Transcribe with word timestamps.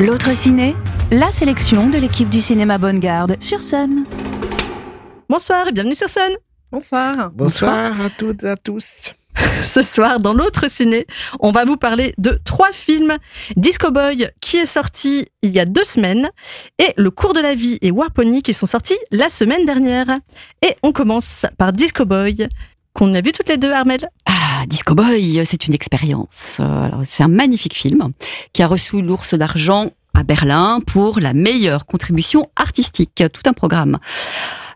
L'autre 0.00 0.34
ciné, 0.34 0.74
la 1.12 1.30
sélection 1.30 1.88
de 1.88 1.96
l'équipe 1.96 2.28
du 2.28 2.40
cinéma 2.40 2.76
Bonne 2.76 2.98
Garde 2.98 3.36
sur 3.40 3.60
scène. 3.60 4.04
Bonsoir 5.28 5.68
et 5.68 5.72
bienvenue 5.72 5.94
sur 5.94 6.08
scène. 6.08 6.32
Bonsoir. 6.72 7.30
Bonsoir 7.30 8.00
à 8.00 8.10
toutes 8.10 8.42
et 8.42 8.48
à 8.48 8.56
tous. 8.56 9.14
Ce 9.62 9.80
soir, 9.82 10.18
dans 10.18 10.34
l'autre 10.34 10.68
ciné, 10.68 11.06
on 11.38 11.52
va 11.52 11.64
vous 11.64 11.76
parler 11.76 12.14
de 12.18 12.40
trois 12.44 12.72
films. 12.72 13.16
Disco 13.56 13.92
Boy, 13.92 14.28
qui 14.40 14.56
est 14.56 14.66
sorti 14.66 15.26
il 15.42 15.52
y 15.52 15.60
a 15.60 15.64
deux 15.64 15.84
semaines, 15.84 16.30
et 16.80 16.92
Le 16.96 17.12
cours 17.12 17.32
de 17.32 17.40
la 17.40 17.54
vie 17.54 17.78
et 17.80 17.92
Warpony, 17.92 18.42
qui 18.42 18.54
sont 18.54 18.66
sortis 18.66 18.98
la 19.12 19.28
semaine 19.28 19.64
dernière. 19.64 20.18
Et 20.62 20.74
on 20.82 20.90
commence 20.90 21.46
par 21.58 21.72
Disco 21.72 22.04
Boy, 22.04 22.48
qu'on 22.94 23.12
a 23.14 23.20
vu 23.20 23.32
toutes 23.32 23.48
les 23.48 23.56
deux, 23.58 23.72
Armel. 23.72 24.08
Ah, 24.26 24.64
Disco 24.66 24.94
Boy, 24.94 25.42
c'est 25.44 25.66
une 25.66 25.74
expérience. 25.74 26.58
Euh, 26.60 26.88
C'est 27.04 27.22
un 27.24 27.28
magnifique 27.28 27.74
film 27.76 28.12
qui 28.52 28.62
a 28.62 28.66
reçu 28.66 29.02
l'ours 29.02 29.34
d'argent 29.34 29.90
à 30.14 30.22
Berlin 30.22 30.80
pour 30.86 31.18
la 31.20 31.34
meilleure 31.34 31.86
contribution 31.86 32.48
artistique. 32.56 33.22
Tout 33.32 33.42
un 33.46 33.52
programme. 33.52 33.98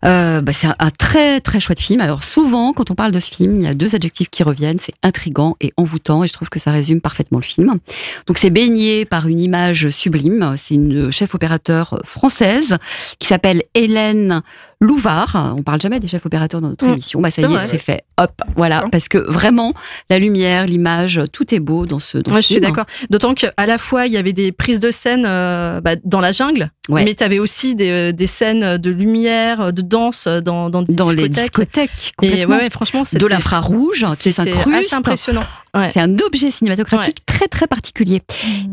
Euh, 0.04 0.40
bah, 0.40 0.52
c'est 0.52 0.66
un, 0.66 0.76
un 0.78 0.90
très 0.90 1.40
très 1.40 1.60
chouette 1.60 1.80
film. 1.80 2.00
Alors 2.00 2.24
souvent, 2.24 2.72
quand 2.72 2.90
on 2.90 2.94
parle 2.94 3.12
de 3.12 3.20
ce 3.20 3.30
film, 3.30 3.56
il 3.56 3.62
y 3.64 3.66
a 3.66 3.74
deux 3.74 3.94
adjectifs 3.94 4.28
qui 4.30 4.42
reviennent, 4.42 4.78
c'est 4.80 4.94
intrigant 5.02 5.56
et 5.60 5.72
envoûtant, 5.76 6.22
et 6.24 6.28
je 6.28 6.32
trouve 6.32 6.48
que 6.48 6.58
ça 6.58 6.70
résume 6.70 7.00
parfaitement 7.00 7.38
le 7.38 7.44
film. 7.44 7.78
Donc 8.26 8.38
c'est 8.38 8.50
baigné 8.50 9.04
par 9.04 9.26
une 9.28 9.40
image 9.40 9.88
sublime. 9.90 10.54
C'est 10.56 10.74
une 10.74 11.10
chef 11.10 11.34
opérateur 11.34 12.00
française 12.04 12.76
qui 13.18 13.26
s'appelle 13.28 13.62
Hélène 13.74 14.42
Louvard. 14.80 15.54
On 15.58 15.62
parle 15.64 15.80
jamais 15.80 15.98
des 15.98 16.06
chefs 16.06 16.24
opérateurs 16.24 16.60
dans 16.60 16.68
notre 16.68 16.86
Mm, 16.86 16.92
émission. 16.92 17.20
Bah 17.20 17.30
ça 17.32 17.42
y 17.42 17.52
est, 17.52 17.66
c'est 17.68 17.78
fait. 17.78 18.04
Hop, 18.16 18.30
voilà, 18.56 18.84
parce 18.92 19.08
que 19.08 19.18
vraiment 19.18 19.74
la 20.08 20.18
lumière, 20.20 20.66
l'image, 20.66 21.20
tout 21.32 21.52
est 21.52 21.58
beau 21.60 21.84
dans 21.86 21.98
ce. 21.98 22.18
Dans 22.18 22.30
Ouais, 22.30 22.36
ce 22.38 22.42
je 22.42 22.46
suis 22.46 22.54
film. 22.56 22.66
d'accord. 22.66 22.84
D'autant 23.10 23.34
qu'à 23.34 23.52
la 23.66 23.78
fois, 23.78 24.06
il 24.06 24.12
y 24.12 24.16
avait 24.16 24.32
des 24.32 24.52
prises 24.52 24.78
de 24.78 24.92
scène 24.92 25.24
euh, 25.26 25.80
bah, 25.80 25.96
dans 26.04 26.20
la 26.20 26.30
jungle, 26.30 26.70
Ouais. 26.88 27.04
mais 27.04 27.14
tu 27.14 27.24
avais 27.24 27.38
aussi 27.40 27.74
des, 27.74 28.12
des 28.12 28.26
scènes 28.26 28.78
de 28.78 28.90
lumière, 28.90 29.72
de 29.72 29.82
danse 29.88 30.28
dans, 30.28 30.70
les 31.10 31.28
discothèques. 31.28 32.12
Et 32.22 32.28
complètement. 32.28 32.56
ouais, 32.56 32.62
ouais, 32.62 32.70
franchement, 32.70 33.02
de 33.12 33.26
l'infrarouge 33.26 34.06
qui 34.10 34.32
c'était 34.32 34.52
s'incruste. 34.52 34.86
assez 34.86 34.94
impressionnant. 34.94 35.42
Ouais. 35.78 35.90
C'est 35.92 36.00
un 36.00 36.14
objet 36.18 36.50
cinématographique 36.50 37.24
très 37.26 37.48
très 37.48 37.66
particulier. 37.66 38.22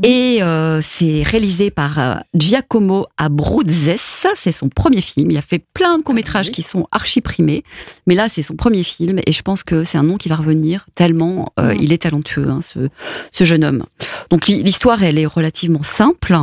Et 0.04 0.42
euh, 0.42 0.80
c'est 0.82 1.24
réalisé 1.24 1.72
par 1.72 2.00
euh, 2.00 2.16
Giacomo 2.34 3.06
Abruzzes. 3.18 3.96
C'est 4.36 4.52
son 4.52 4.70
premier 4.70 5.02
film. 5.02 5.32
Il 5.32 5.38
a 5.38 5.42
fait 5.42 5.64
plein 5.74 5.98
de 5.98 6.04
courts-métrages 6.04 6.52
qui 6.52 6.64
sont 6.64 6.88
archi 6.92 7.22
primés. 7.22 7.64
Mais 8.08 8.16
là, 8.16 8.28
c'est 8.30 8.42
son 8.42 8.56
premier 8.56 8.84
film. 8.84 9.20
Et 9.26 9.32
je 9.32 9.42
pense 9.42 9.64
que 9.64 9.84
c'est 9.84 9.98
un 9.98 10.04
nom 10.04 10.18
qui 10.18 10.30
va 10.30 10.36
revenir 10.36 10.86
tellement 10.96 11.52
euh, 11.60 11.76
il 11.80 11.94
est 11.94 12.00
talentueux, 12.04 12.50
hein, 12.50 12.60
ce, 12.62 12.90
ce 13.32 13.44
jeune 13.44 13.64
homme. 13.64 13.86
Donc 14.30 14.48
l'hi- 14.48 14.64
l'histoire, 14.64 15.04
elle 15.04 15.20
est 15.20 15.26
relativement 15.26 15.84
simple. 15.84 16.36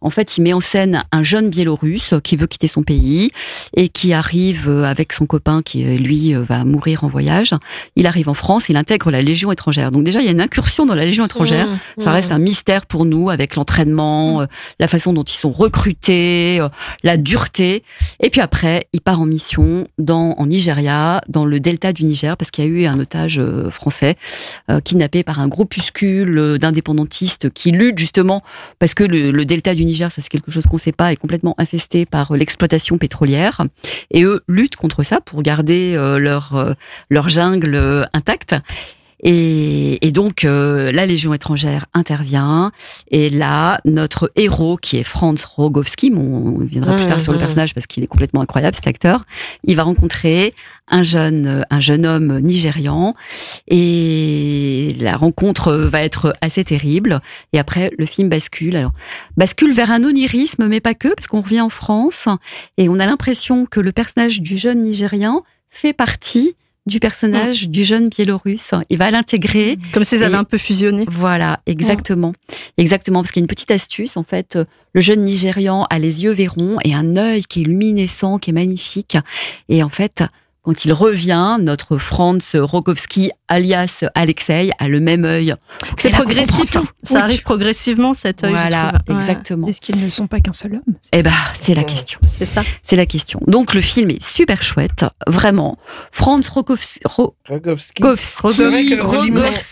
En 0.00 0.10
fait, 0.10 0.36
il 0.38 0.42
met 0.42 0.52
en 0.52 0.60
scène 0.60 1.02
un 1.12 1.22
jeune 1.22 1.50
Biélorusse 1.50 2.14
qui 2.24 2.36
veut 2.36 2.46
quitter 2.46 2.68
son 2.68 2.82
pays 2.82 3.30
et 3.76 3.88
qui 3.88 4.12
arrive 4.12 4.68
avec 4.70 5.12
son 5.12 5.26
copain 5.26 5.62
qui, 5.62 5.82
lui, 5.84 6.32
va 6.32 6.64
mourir 6.64 7.04
en 7.04 7.08
voyage. 7.08 7.50
Il 7.96 8.06
arrive 8.06 8.28
en 8.28 8.34
France, 8.34 8.68
il 8.68 8.76
intègre 8.76 9.10
la 9.10 9.22
Légion 9.22 9.52
étrangère. 9.52 9.90
Donc 9.92 10.04
déjà, 10.06 10.20
il 10.20 10.24
y 10.24 10.28
a 10.28 10.32
une 10.32 10.40
incursion 10.40 10.86
dans 10.86 10.94
la 10.94 11.04
Légion 11.04 11.26
étrangère. 11.26 11.66
Mmh, 11.66 12.02
Ça 12.02 12.10
mmh. 12.10 12.14
reste 12.14 12.32
un 12.32 12.38
mystère 12.38 12.86
pour 12.86 13.04
nous 13.04 13.28
avec 13.28 13.56
l'entraînement, 13.56 14.40
euh, 14.40 14.46
la 14.78 14.88
façon 14.88 15.12
dont 15.12 15.24
ils 15.24 15.36
sont 15.36 15.52
recrutés, 15.52 16.58
euh, 16.60 16.68
la 17.02 17.16
dureté. 17.16 17.82
Et 18.20 18.30
puis 18.30 18.40
après, 18.40 18.88
il 18.92 19.00
part 19.00 19.20
en 19.20 19.26
mission 19.26 19.86
dans 19.98 20.34
en 20.38 20.46
Nigeria, 20.46 21.20
dans 21.28 21.44
le 21.44 21.60
delta 21.60 21.92
du 21.92 22.04
Niger, 22.04 22.36
parce 22.36 22.50
qu'il 22.50 22.64
y 22.64 22.66
a 22.66 22.70
eu 22.70 22.86
un 22.86 22.98
otage 22.98 23.38
euh, 23.38 23.70
français 23.70 24.16
kidnappé 24.84 25.24
par 25.24 25.40
un 25.40 25.48
groupuscule 25.48 26.58
d'indépendantistes 26.58 27.50
qui 27.50 27.72
luttent 27.72 27.98
justement 27.98 28.42
parce 28.78 28.94
que 28.94 29.02
le, 29.04 29.30
le 29.32 29.44
delta 29.44 29.74
du 29.74 29.84
Niger, 29.84 30.10
ça 30.12 30.22
c'est 30.22 30.28
quelque 30.28 30.50
chose 30.50 30.66
qu'on 30.66 30.76
ne 30.76 30.80
sait 30.80 30.92
pas, 30.92 31.12
est 31.12 31.16
complètement 31.16 31.54
infesté 31.58 32.06
par 32.06 32.34
l'exploitation 32.34 32.98
pétrolière. 32.98 33.64
Et 34.12 34.22
eux 34.22 34.42
luttent 34.46 34.76
contre 34.76 35.02
ça 35.02 35.20
pour 35.20 35.42
garder 35.42 35.94
leur 36.18 36.76
leur 37.10 37.28
jungle 37.28 38.08
intacte. 38.12 38.54
Et, 39.28 40.06
et 40.06 40.12
donc 40.12 40.44
euh, 40.44 40.92
la 40.92 41.04
Légion 41.04 41.34
étrangère 41.34 41.86
intervient. 41.94 42.70
Et 43.10 43.28
là 43.28 43.80
notre 43.84 44.30
héros 44.36 44.76
qui 44.76 44.98
est 44.98 45.04
Franz 45.04 45.44
Rogowski, 45.44 46.10
bon, 46.10 46.54
on 46.60 46.64
viendra 46.64 46.96
plus 46.96 47.06
tard 47.06 47.20
sur 47.20 47.32
le 47.32 47.38
personnage 47.38 47.74
parce 47.74 47.88
qu'il 47.88 48.04
est 48.04 48.06
complètement 48.06 48.40
incroyable 48.40 48.76
cet 48.76 48.86
acteur, 48.86 49.24
il 49.64 49.74
va 49.74 49.82
rencontrer 49.82 50.54
un 50.88 51.02
jeune 51.02 51.66
un 51.68 51.80
jeune 51.80 52.06
homme 52.06 52.38
nigérian. 52.38 53.16
Et 53.66 54.94
la 55.00 55.16
rencontre 55.16 55.72
va 55.72 56.02
être 56.02 56.32
assez 56.40 56.62
terrible. 56.62 57.20
Et 57.52 57.58
après 57.58 57.90
le 57.98 58.06
film 58.06 58.28
bascule. 58.28 58.76
Alors 58.76 58.92
bascule 59.36 59.72
vers 59.72 59.90
un 59.90 60.04
onirisme 60.04 60.68
mais 60.68 60.80
pas 60.80 60.94
que 60.94 61.12
parce 61.12 61.26
qu'on 61.26 61.40
revient 61.40 61.62
en 61.62 61.68
France. 61.68 62.28
Et 62.78 62.88
on 62.88 63.00
a 63.00 63.06
l'impression 63.06 63.66
que 63.66 63.80
le 63.80 63.90
personnage 63.90 64.40
du 64.40 64.56
jeune 64.56 64.84
nigérian 64.84 65.42
fait 65.68 65.92
partie 65.92 66.54
du 66.86 67.00
personnage 67.00 67.68
du 67.68 67.84
jeune 67.84 68.08
biélorusse. 68.08 68.72
Il 68.90 68.98
va 68.98 69.10
l'intégrer. 69.10 69.78
Comme 69.92 70.04
s'ils 70.04 70.22
avaient 70.22 70.36
un 70.36 70.44
peu 70.44 70.58
fusionné. 70.58 71.04
Voilà, 71.08 71.60
exactement. 71.66 72.32
Exactement, 72.78 73.22
parce 73.22 73.32
qu'il 73.32 73.40
y 73.40 73.42
a 73.42 73.44
une 73.44 73.48
petite 73.48 73.70
astuce. 73.70 74.16
En 74.16 74.22
fait, 74.22 74.56
euh, 74.56 74.64
le 74.92 75.00
jeune 75.00 75.24
Nigérian 75.24 75.84
a 75.90 75.98
les 75.98 76.24
yeux 76.24 76.32
verrons 76.32 76.78
et 76.84 76.94
un 76.94 77.16
œil 77.16 77.42
qui 77.42 77.62
est 77.62 77.64
luminescent, 77.64 78.38
qui 78.38 78.50
est 78.50 78.52
magnifique. 78.52 79.16
Et 79.68 79.82
en 79.82 79.88
fait, 79.88 80.22
quand 80.66 80.84
il 80.84 80.92
revient, 80.92 81.58
notre 81.60 81.96
Franz 81.96 82.58
Rogowski, 82.58 83.30
alias 83.46 84.02
Alexei, 84.16 84.70
a 84.80 84.88
le 84.88 84.98
même 84.98 85.24
œil. 85.24 85.54
C'est 85.96 86.10
progressif. 86.10 86.68
tout. 86.72 86.84
Ça 87.04 87.14
Oui. 87.14 87.20
arrive 87.20 87.42
progressivement, 87.44 88.12
cet 88.14 88.42
œil. 88.42 88.50
Voilà. 88.50 88.94
Ouais. 89.08 89.14
exactement. 89.14 89.68
Est-ce 89.68 89.80
qu'ils 89.80 90.02
ne 90.02 90.08
sont 90.08 90.26
pas 90.26 90.40
qu'un 90.40 90.52
seul 90.52 90.74
homme? 90.74 90.94
Eh 91.12 91.22
ben, 91.22 91.30
c'est 91.54 91.74
la 91.74 91.84
question. 91.84 92.18
C'est 92.26 92.44
ça. 92.44 92.64
C'est 92.82 92.96
la 92.96 93.06
question. 93.06 93.38
Donc, 93.46 93.74
le 93.74 93.80
film 93.80 94.10
est 94.10 94.20
super 94.20 94.64
chouette, 94.64 95.04
vraiment. 95.28 95.78
Franz 96.10 96.48
Rogowski, 96.50 96.98
Ro- 97.04 97.36
Rogowski. 97.48 98.02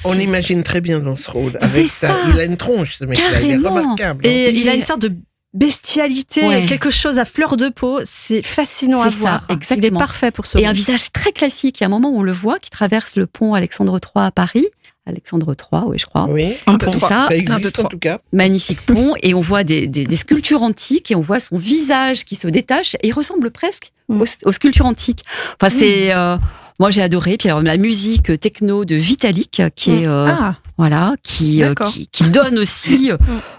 On 0.04 0.12
l'imagine 0.12 0.62
très 0.62 0.80
bien 0.80 1.00
dans 1.00 1.16
ce 1.16 1.28
rôle. 1.28 1.58
Avec 1.60 1.88
ça. 1.88 2.14
il 2.32 2.38
a 2.38 2.44
une 2.44 2.56
tronche, 2.56 2.98
ce 2.98 3.04
mec-là. 3.04 3.40
Il 3.42 3.50
est 3.50 3.56
remarquable. 3.56 4.24
hein. 4.24 4.30
Et 4.30 4.50
Il 4.50 4.58
il, 4.60 4.68
a 4.68 4.74
une 4.74 4.80
sorte 4.82 5.02
de 5.02 5.12
bestialité, 5.54 6.46
Ouais. 6.46 6.66
quelque 6.66 6.90
chose 6.90 7.18
à 7.18 7.24
fleur 7.24 7.56
de 7.56 7.68
peau. 7.68 8.00
C'est 8.04 8.42
fascinant 8.42 9.00
à 9.00 9.04
C'est 9.04 9.10
ça, 9.12 9.16
voir. 9.18 9.44
Il 9.48 9.52
est 9.52 9.56
exactement. 9.56 9.98
parfait 9.98 10.30
pour 10.30 10.46
ce 10.46 10.58
Et 10.58 10.66
un 10.66 10.72
visage 10.72 11.12
très 11.12 11.32
classique. 11.32 11.80
Il 11.80 11.82
y 11.82 11.84
a 11.84 11.86
un 11.86 11.90
moment 11.90 12.10
où 12.10 12.18
on 12.18 12.22
le 12.22 12.32
voit 12.32 12.58
qui 12.58 12.70
traverse 12.70 13.16
le 13.16 13.26
pont 13.26 13.54
Alexandre 13.54 13.98
III 14.02 14.26
à 14.26 14.30
Paris. 14.30 14.66
Alexandre 15.06 15.54
III, 15.54 15.82
oui, 15.86 15.98
je 15.98 16.06
crois. 16.06 16.26
Oui, 16.30 16.54
Un 16.66 16.78
pont. 16.78 16.92
Ça, 16.98 17.08
ça 17.08 17.20
un, 17.24 17.28
deux, 17.28 17.34
existe 17.34 17.78
en 17.78 17.84
tout 17.84 17.98
cas. 17.98 18.20
Magnifique 18.32 18.80
pont. 18.86 19.14
Et 19.22 19.34
on 19.34 19.42
voit 19.42 19.62
des, 19.64 19.86
des- 19.86 20.06
des 20.06 20.16
sculptures 20.16 20.62
antiques 20.62 21.10
et 21.10 21.14
on 21.14 21.20
voit 21.20 21.40
son 21.40 21.58
visage 21.58 22.24
qui 22.24 22.36
se 22.36 22.48
détache 22.48 22.94
et 23.02 23.08
il 23.08 23.12
ressemble 23.12 23.50
presque 23.50 23.92
Mm. 24.08 24.20
aux, 24.20 24.24
aux 24.44 24.52
sculptures 24.52 24.84
antiques. 24.84 25.24
Enfin, 25.60 25.74
c'est. 25.74 26.14
euh, 26.14 26.36
moi, 26.78 26.90
j'ai 26.90 27.00
adoré. 27.00 27.38
Puis 27.38 27.48
alors, 27.48 27.62
la 27.62 27.78
musique 27.78 28.38
techno 28.38 28.84
de 28.84 28.96
Vitalik, 28.96 29.62
qui 29.76 29.90
est 29.92 30.06
euh, 30.06 30.26
Ah, 30.28 30.56
voilà, 30.76 31.14
qui, 31.22 31.62
euh, 31.62 31.72
qui 31.74 32.08
qui 32.08 32.24
donne 32.24 32.58
aussi 32.58 33.10
euh, 33.10 33.16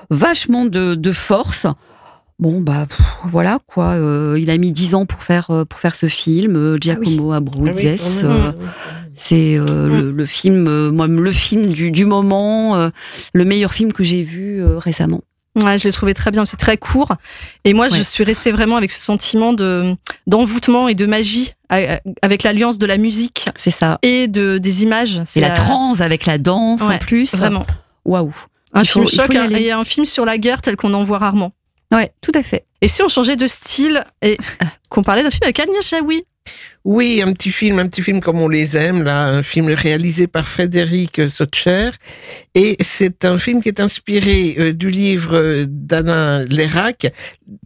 vachement 0.10 0.66
de, 0.66 0.96
de 0.96 1.12
force. 1.12 1.68
Bon 2.38 2.60
bah 2.60 2.86
pff, 2.90 3.00
voilà 3.30 3.60
quoi. 3.66 3.92
euh, 3.92 4.38
il 4.38 4.50
a 4.50 4.58
mis 4.58 4.74
dix 4.74 4.94
ans 4.94 5.06
pour 5.06 5.24
faire 5.24 5.52
euh, 5.52 5.64
pour 5.64 5.80
faire 5.80 5.96
ce 5.96 6.08
film. 6.08 6.56
euh, 6.58 6.78
Giacomo 6.80 7.32
Ah 7.32 7.38
Abruzzes. 7.38 8.26
oui, 8.26 8.36
c'est 9.16 9.56
euh, 9.58 9.88
le, 9.88 10.12
le 10.12 10.26
film, 10.26 10.68
euh, 10.68 10.92
moi, 10.92 11.08
le 11.08 11.32
film 11.32 11.68
du, 11.68 11.92
du 11.92 12.06
moment, 12.06 12.76
euh, 12.76 12.90
le 13.34 13.46
meilleur 13.46 13.74
film 13.74 13.94
que 13.94 14.04
j'ai 14.04 14.24
vu 14.24 14.62
récemment. 14.66 15.22
Ouais, 15.64 15.78
je 15.78 15.86
l'ai 15.86 15.94
trouvé 15.94 16.14
très 16.14 16.32
bien. 16.32 16.44
C'est 16.44 16.58
très 16.58 16.76
court. 16.76 17.16
Et 17.64 17.74
moi, 17.74 17.88
je 17.88 18.04
suis 18.04 18.26
restée 18.26 18.52
vraiment 18.52 18.76
avec 18.76 18.92
ce 18.92 19.00
sentiment 19.02 19.54
de 19.54 19.96
d'envoûtement 20.28 20.90
et 20.90 20.96
de 20.96 21.06
magie 21.06 21.54
avec 21.70 22.44
l'alliance 22.44 22.78
de 22.78 22.86
la 22.86 22.98
musique 22.98 23.46
C'est 23.56 23.72
ça. 23.72 23.98
et 24.02 24.28
de 24.28 24.58
des 24.58 24.84
images. 24.84 25.22
C'est 25.24 25.40
la 25.40 25.52
euh, 25.52 25.54
transe 25.54 26.02
avec 26.02 26.26
la 26.26 26.38
danse 26.38 26.82
en 26.84 26.98
plus. 26.98 27.34
Vraiment. 27.36 27.66
Waouh. 28.04 28.34
Un 28.76 28.84
Il 28.84 28.88
film 28.88 29.08
faut 29.08 29.16
choc 29.16 29.34
et 29.34 29.72
un 29.72 29.84
film 29.84 30.06
sur 30.06 30.26
la 30.26 30.38
guerre 30.38 30.62
tel 30.62 30.76
qu'on 30.76 30.94
en 30.94 31.02
voit 31.02 31.18
rarement. 31.18 31.54
Ouais, 31.94 32.12
tout 32.22 32.34
à 32.36 32.44
fait. 32.44 32.66
Et 32.82 32.88
si 32.88 33.02
on 33.02 33.08
changeait 33.08 33.38
de 33.38 33.48
style 33.48 34.06
et 34.22 34.38
qu'on 34.90 35.02
parlait 35.02 35.24
d'un 35.24 35.30
film 35.30 35.44
avec 35.44 35.60
Agnès 35.60 35.90
Jaoui 35.90 36.24
Oui, 36.84 37.22
un 37.26 37.32
petit 37.32 37.52
film, 37.52 37.80
un 37.80 37.88
petit 37.88 38.02
film 38.02 38.20
comme 38.20 38.42
on 38.42 38.50
les 38.50 38.76
aime, 38.76 39.02
là, 39.04 39.28
un 39.28 39.44
film 39.44 39.70
réalisé 39.70 40.28
par 40.28 40.46
Frédéric 40.46 41.22
Sotcher. 41.34 41.92
Et 42.54 42.76
c'est 42.82 43.24
un 43.24 43.38
film 43.38 43.62
qui 43.62 43.70
est 43.70 43.80
inspiré 43.80 44.56
euh, 44.60 44.74
du 44.74 44.90
livre 44.90 45.36
euh, 45.38 45.66
d'Anna 45.68 46.44
Lérac, 46.44 47.08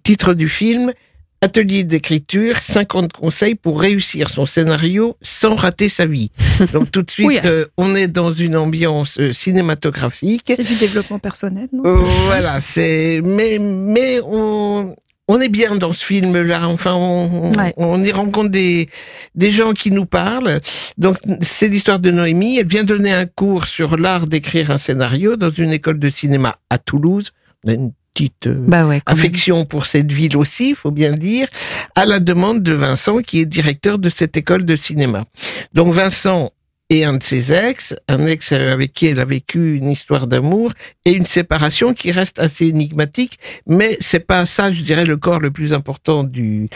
titre 0.04 0.36
du 0.36 0.48
film 0.48 0.94
Atelier 1.42 1.86
d'écriture, 1.86 2.58
50 2.58 3.14
conseils 3.14 3.56
pour 3.56 3.80
réussir 3.80 4.30
son 4.30 4.46
scénario 4.46 5.16
sans 5.22 5.56
rater 5.56 5.88
sa 5.88 6.06
vie. 6.06 6.32
Donc 6.74 6.92
tout 6.92 7.02
de 7.02 7.10
suite, 7.12 7.28
Oui. 7.28 7.40
euh, 7.46 7.66
on 7.78 7.96
est 7.96 8.08
dans 8.10 8.34
une 8.34 8.58
ambiance 8.58 9.18
euh, 9.20 9.32
cinématographique. 9.32 10.44
c'est 10.54 10.64
du 10.68 10.76
développement 10.76 11.20
personnel, 11.20 11.70
non? 11.72 11.84
Euh, 11.86 11.96
voilà, 12.26 12.60
c'est 12.60 13.22
mais 13.24 13.58
mais 13.60 14.20
on 14.26 14.96
on 15.32 15.40
est 15.40 15.48
bien 15.50 15.76
dans 15.76 15.94
ce 15.94 16.04
film-là. 16.04 16.68
Enfin, 16.68 16.96
on, 16.96 17.54
Ouais. 17.54 17.72
on 17.78 18.04
y 18.04 18.12
rencontre 18.12 18.50
des, 18.50 18.90
des 19.36 19.52
gens 19.52 19.74
qui 19.74 19.92
nous 19.92 20.08
parlent. 20.08 20.60
Donc, 20.98 21.18
c'est 21.42 21.68
l'histoire 21.68 22.00
de 22.00 22.10
Noémie. 22.10 22.58
Elle 22.58 22.66
vient 22.68 22.84
donner 22.84 23.14
un 23.14 23.28
cours 23.28 23.68
sur 23.68 23.96
l'art 23.96 24.26
d'écrire 24.26 24.72
un 24.72 24.80
scénario 24.80 25.36
dans 25.36 25.52
une 25.52 25.72
école 25.72 26.00
de 26.00 26.10
cinéma 26.10 26.56
à 26.72 26.80
Toulouse. 26.80 27.30
On 27.64 27.70
a 27.70 27.74
une 27.76 27.92
petite 28.20 28.48
euh, 28.48 28.56
Bah 28.68 28.86
ouais. 28.86 29.02
quand 29.06 29.14
même. 29.16 29.20
affection 29.20 29.66
pour 29.66 29.86
cette 29.86 30.12
ville 30.12 30.36
aussi, 30.38 30.70
il 30.70 30.76
faut 30.76 30.92
bien 30.92 31.12
le 31.12 31.18
dire, 31.18 31.48
à 31.96 32.06
la 32.06 32.20
demande 32.20 32.62
de 32.64 32.74
Vincent, 32.74 33.22
qui 33.22 33.40
est 33.40 33.46
directeur 33.46 33.98
de 34.00 34.10
cette 34.10 34.36
école 34.38 34.66
de 34.66 34.76
cinéma. 34.76 35.26
Donc 35.74 35.94
Vincent 35.94 36.52
est 36.92 37.04
un 37.04 37.14
de 37.18 37.24
ses 37.24 37.52
ex, 37.54 37.96
un 38.08 38.26
ex 38.26 38.52
avec 38.52 38.94
qui 38.94 39.06
elle 39.06 39.20
a 39.20 39.26
vécu 39.26 39.76
une 39.76 39.92
histoire 39.92 40.26
d'amour 40.26 40.72
et 41.06 41.12
une 41.12 41.26
séparation 41.28 41.94
qui 41.94 42.12
reste 42.12 42.40
assez 42.40 42.66
énigmatique, 42.66 43.38
mais 43.68 43.96
c'est 44.00 44.26
pas 44.26 44.48
ça, 44.48 44.72
je 44.72 44.82
dirais, 44.82 45.06
le 45.06 45.16
corps 45.18 45.40
le 45.40 45.52
plus 45.52 45.72
important 45.74 46.24
du 46.24 46.68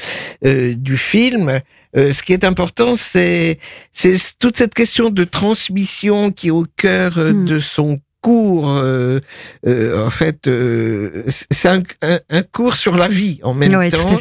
euh, 0.46 0.76
du 0.76 0.98
film. 0.98 1.60
Euh, 1.98 2.14
ce 2.14 2.22
qui 2.22 2.34
est 2.34 2.44
important, 2.44 2.96
c'est 2.96 3.58
c'est 3.92 4.16
toute 4.38 4.56
cette 4.56 4.76
question 4.76 5.10
de 5.10 5.24
transmission 5.24 6.32
qui 6.32 6.50
est 6.50 6.52
au 6.52 6.68
cœur 6.78 7.18
euh, 7.18 7.34
Hmm. 7.34 7.46
de 7.46 7.60
son 7.60 8.00
cours. 8.24 8.70
euh, 8.70 9.20
euh, 9.68 10.08
en 10.08 10.10
fait, 10.10 10.48
euh, 10.48 11.24
c'est 11.28 11.70
un, 11.78 11.84
un- 12.02 12.20
un 12.30 12.44
cours 12.56 12.76
sur 12.76 12.96
la 13.04 13.08
vie 13.08 13.40
en 13.44 13.54
même 13.54 13.72
temps. 13.98 14.16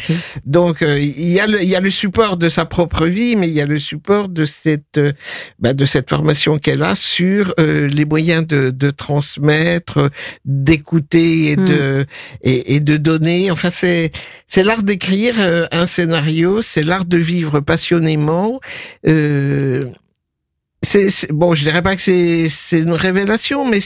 Donc 0.45 0.83
euh, 0.83 0.99
il 1.01 1.31
y 1.33 1.41
a 1.41 1.47
le 1.47 1.63
il 1.63 1.69
y 1.69 1.77
a 1.77 1.81
le 1.81 1.91
support 1.91 2.37
de 2.37 2.49
sa 2.49 2.65
propre 2.67 3.07
vie, 3.07 3.37
mais 3.37 3.49
il 3.49 3.55
y 3.55 3.61
a 3.61 3.67
le 3.67 3.79
support 3.79 4.29
de 4.29 4.45
cette 4.45 4.99
euh, 4.99 5.13
bah, 5.63 5.73
de 5.75 5.87
cette 5.87 6.09
formation 6.11 6.59
qu'elle 6.59 6.83
a 6.83 6.95
sur 6.97 7.55
euh, 7.61 7.87
les 7.99 8.05
moyens 8.05 8.45
de, 8.47 8.71
de 8.71 8.91
transmettre, 8.91 10.11
d'écouter 10.45 11.53
et 11.53 11.57
Mm. 11.57 11.67
de 11.73 12.07
et, 12.43 12.75
et 12.75 12.81
de 12.81 12.97
donner. 12.97 13.51
Enfin 13.51 13.71
c'est 13.71 14.11
c'est 14.49 14.65
l'art 14.65 14.83
d'écrire 14.83 15.35
un 15.81 15.87
scénario, 15.87 16.61
c'est 16.63 16.83
l'art 16.91 17.05
de 17.05 17.19
vivre 17.19 17.61
passionnément. 17.61 18.61
C'est 20.93 21.33
bon, 21.33 21.55
je 21.55 21.63
dirais 21.63 21.81
pas 21.81 21.97
que 21.97 22.03
c'est 22.03 22.79
une 22.79 22.93
révélation, 22.93 23.67
mais 23.67 23.81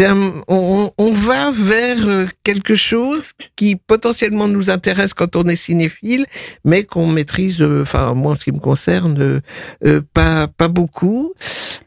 un- 0.00 0.42
on, 0.48 0.90
on 0.98 1.12
va 1.12 1.50
vers 1.50 2.06
euh, 2.06 2.26
quelque 2.44 2.74
chose 2.76 3.32
qui 3.56 3.74
potentiellement 3.76 4.46
nous 4.46 4.70
intéresse 4.70 5.14
quand 5.14 5.34
on 5.34 5.44
est 5.48 5.56
cinéphile, 5.56 6.26
mais 6.64 6.84
qu'on 6.84 7.06
maîtrise, 7.06 7.60
euh, 7.62 7.82
enfin 7.82 8.14
moi 8.14 8.32
en 8.32 8.36
ce 8.36 8.44
qui 8.44 8.52
me 8.52 8.58
concerne, 8.60 9.40
euh, 9.86 10.00
pas 10.12 10.46
pas 10.46 10.68
beaucoup. 10.68 11.32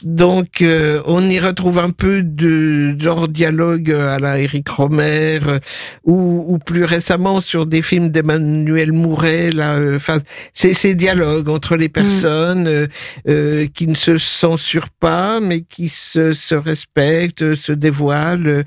Donc 0.03 0.61
euh, 0.61 1.01
on 1.05 1.29
y 1.29 1.39
retrouve 1.39 1.77
un 1.77 1.91
peu 1.91 2.23
de 2.23 2.97
genre 2.99 3.27
dialogue 3.27 3.91
à 3.91 4.17
la 4.19 4.39
Eric 4.39 4.67
Romer 4.69 5.39
ou, 6.03 6.43
ou 6.47 6.57
plus 6.57 6.83
récemment 6.85 7.39
sur 7.39 7.65
des 7.67 7.81
films 7.83 8.09
d'Emmanuel 8.09 8.91
Mouret. 8.91 9.51
Là, 9.51 9.79
enfin 9.95 10.19
ces, 10.53 10.73
ces 10.73 10.95
dialogues 10.95 11.49
entre 11.49 11.75
les 11.75 11.89
personnes 11.89 12.67
euh, 12.67 12.87
euh, 13.29 13.67
qui 13.73 13.87
ne 13.87 13.95
se 13.95 14.17
censurent 14.17 14.89
pas, 14.99 15.39
mais 15.39 15.61
qui 15.61 15.87
se, 15.89 16.33
se 16.33 16.55
respectent, 16.55 17.55
se 17.55 17.71
dévoilent. 17.91 18.65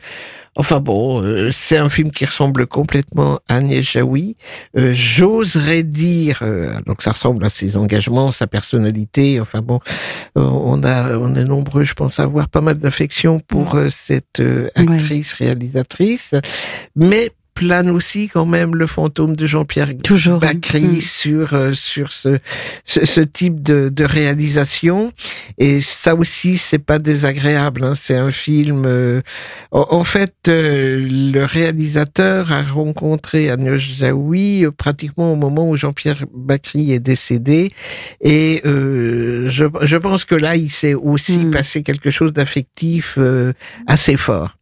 Enfin 0.56 0.78
bon, 0.78 1.20
euh, 1.20 1.50
c'est 1.50 1.78
un 1.78 1.88
film 1.88 2.12
qui 2.12 2.24
ressemble 2.24 2.68
complètement 2.68 3.40
à 3.48 3.56
Agnès 3.56 3.82
Jaoui. 3.84 4.36
Euh, 4.78 4.92
J'oserais 4.94 5.82
dire, 5.82 6.38
euh, 6.42 6.70
donc 6.86 7.02
ça 7.02 7.10
ressemble 7.10 7.44
à 7.44 7.50
ses 7.50 7.76
engagements, 7.76 8.30
sa 8.30 8.46
personnalité. 8.46 9.40
Enfin 9.40 9.62
bon, 9.62 9.80
euh, 10.38 10.42
on 10.42 10.84
a 10.84 11.18
on 11.18 11.34
est 11.34 11.44
nombreux, 11.44 11.84
je 11.84 11.94
pense, 11.94 12.20
à 12.20 12.22
avoir 12.24 12.48
pas 12.48 12.60
mal 12.60 12.78
d'affection 12.78 13.40
pour 13.40 13.74
euh, 13.74 13.88
cette 13.90 14.38
euh, 14.38 14.68
Ouais. 14.76 14.82
actrice 14.94 15.32
réalisatrice, 15.32 16.30
mais 16.94 17.32
plane 17.54 17.88
aussi 17.88 18.28
quand 18.28 18.46
même 18.46 18.74
le 18.74 18.86
fantôme 18.86 19.36
de 19.36 19.46
Jean-Pierre 19.46 19.90
Toujours. 20.02 20.40
Bacry 20.40 20.82
Mm. 20.98 21.00
sur 21.00 21.54
euh, 21.54 21.72
sur 21.72 22.12
ce, 22.12 22.38
ce 22.84 23.04
ce 23.06 23.20
type 23.20 23.60
de, 23.62 23.88
de 23.94 24.04
réalisation 24.04 25.12
et 25.58 25.80
ça 25.80 26.14
aussi 26.16 26.58
c'est 26.58 26.78
pas 26.78 26.98
désagréable 26.98 27.84
hein. 27.84 27.94
c'est 27.94 28.16
un 28.16 28.30
film 28.30 28.84
euh, 28.86 29.22
en, 29.70 29.86
en 29.90 30.04
fait 30.04 30.34
euh, 30.48 30.98
le 31.32 31.44
réalisateur 31.44 32.52
a 32.52 32.62
rencontré 32.62 33.50
Agnès 33.50 33.78
Jaoui 33.80 34.64
euh, 34.64 34.70
pratiquement 34.70 35.32
au 35.32 35.36
moment 35.36 35.68
où 35.68 35.76
Jean-Pierre 35.76 36.24
Bacry 36.34 36.92
est 36.92 37.00
décédé 37.00 37.72
et 38.20 38.60
euh, 38.66 39.48
je 39.48 39.64
je 39.82 39.96
pense 39.96 40.24
que 40.24 40.34
là 40.34 40.56
il 40.56 40.70
s'est 40.70 40.94
aussi 40.94 41.38
Mm. 41.38 41.50
passé 41.50 41.82
quelque 41.82 42.10
chose 42.10 42.32
d'affectif 42.32 43.14
euh, 43.18 43.52
assez 43.86 44.16
fort 44.16 44.56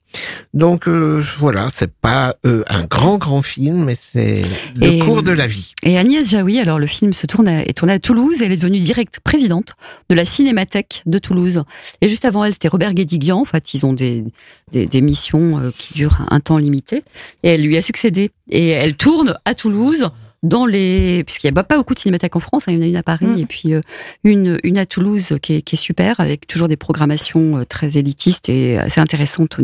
donc 0.55 0.87
euh, 0.87 1.23
voilà, 1.39 1.69
c'est 1.71 1.93
pas 1.93 2.35
euh, 2.45 2.63
un 2.69 2.85
grand 2.85 3.19
grand 3.19 3.43
film, 3.43 3.85
mais 3.85 3.97
c'est 3.99 4.43
le 4.77 4.87
Et, 4.87 4.99
cours 4.99 5.23
de 5.23 5.33
la 5.33 5.47
vie. 5.47 5.75
Et 5.83 5.99
Agnès 5.99 6.29
Jaoui, 6.29 6.59
alors 6.59 6.79
le 6.79 6.87
film 6.87 7.13
se 7.13 7.27
tourne 7.27 7.49
à, 7.49 7.65
est 7.67 7.73
tourné 7.73 7.95
à 7.95 7.99
Toulouse. 7.99 8.43
Elle 8.43 8.53
est 8.53 8.57
devenue 8.57 8.81
directe 8.81 9.21
présidente 9.21 9.75
de 10.09 10.15
la 10.15 10.25
Cinémathèque 10.25 11.03
de 11.07 11.19
Toulouse. 11.19 11.63
Et 12.01 12.09
juste 12.09 12.25
avant 12.25 12.45
elle, 12.45 12.53
c'était 12.53 12.69
Robert 12.69 12.95
Guédiguian. 12.95 13.41
En 13.41 13.45
fait, 13.45 13.75
ils 13.75 13.87
ont 13.87 13.93
des, 13.93 14.25
des, 14.73 14.87
des 14.87 15.01
missions 15.01 15.59
euh, 15.59 15.71
qui 15.77 15.95
durent 15.95 16.21
un, 16.21 16.37
un 16.37 16.41
temps 16.41 16.59
limité. 16.59 17.03
Et 17.43 17.51
elle 17.51 17.63
lui 17.63 17.77
a 17.77 17.83
succédé. 17.83 18.31
Et 18.51 18.69
elle 18.69 18.97
tourne 18.97 19.39
à 19.45 19.55
Toulouse 19.55 20.11
dans 20.43 20.67
les 20.67 21.23
puisqu'il 21.25 21.47
n'y 21.53 21.59
a 21.59 21.63
pas 21.63 21.77
beaucoup 21.77 21.95
de 21.95 21.99
cinémathèques 21.99 22.35
en 22.37 22.41
France, 22.41 22.65
hein, 22.67 22.73
il 22.73 22.79
y 22.79 22.81
en 22.81 22.83
a 22.83 22.87
une 22.87 22.97
à 22.97 23.03
Paris 23.03 23.27
Mm. 23.27 23.39
et 23.39 23.47
puis 23.47 23.75
euh, 23.75 23.81
une 24.25 24.59
une 24.65 24.79
à 24.79 24.87
Toulouse 24.87 25.39
qui 25.41 25.55
est, 25.55 25.63
qui 25.63 25.77
est 25.77 25.79
super 25.79 26.19
avec 26.21 26.47
toujours 26.47 26.69
des 26.69 26.77
programmations 26.77 27.59
euh, 27.59 27.65
très 27.65 27.97
élitistes 27.97 28.49
et 28.49 28.79
assez 28.79 29.01
intéressantes 29.01 29.59